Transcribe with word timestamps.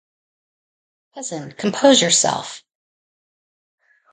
Cousin, 1.13 1.51
compose 1.51 2.01
yourself. 2.01 2.63